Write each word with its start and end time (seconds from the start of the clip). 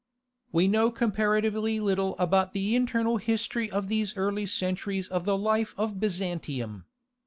We 0.51 0.67
know 0.67 0.89
comparatively 0.89 1.79
little 1.79 2.17
about 2.17 2.53
the 2.53 2.75
internal 2.75 3.17
history 3.17 3.69
of 3.69 3.87
these 3.87 4.17
early 4.17 4.47
centuries 4.47 5.07
of 5.07 5.25
the 5.25 5.37
life 5.37 5.75
of 5.77 5.99
Byzantium. 5.99 6.85